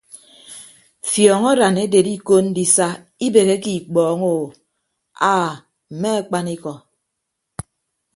Fiọñ 1.09 1.41
aran 1.51 1.75
eded 1.85 2.07
iko 2.15 2.35
ndisa 2.49 2.87
ibeheke 3.25 3.71
ikpọño 3.79 4.31
aa 5.31 5.49
mme 5.93 6.09
akpanikọ. 6.19 6.73